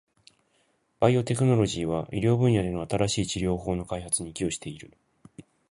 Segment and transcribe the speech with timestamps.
[0.99, 4.91] バイオテクノロジーは、医療分野での新しい治療法の開発に寄与している。